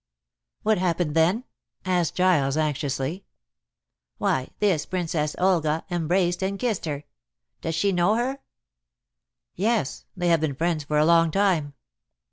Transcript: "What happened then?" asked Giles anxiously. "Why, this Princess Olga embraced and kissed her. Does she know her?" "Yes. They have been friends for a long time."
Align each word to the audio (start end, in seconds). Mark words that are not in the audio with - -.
"What 0.63 0.79
happened 0.79 1.13
then?" 1.13 1.43
asked 1.85 2.15
Giles 2.15 2.57
anxiously. 2.57 3.23
"Why, 4.17 4.49
this 4.57 4.87
Princess 4.87 5.35
Olga 5.37 5.85
embraced 5.91 6.41
and 6.41 6.57
kissed 6.57 6.85
her. 6.85 7.03
Does 7.61 7.75
she 7.75 7.91
know 7.91 8.15
her?" 8.15 8.39
"Yes. 9.53 10.05
They 10.17 10.29
have 10.29 10.41
been 10.41 10.55
friends 10.55 10.85
for 10.85 10.97
a 10.97 11.05
long 11.05 11.29
time." 11.29 11.75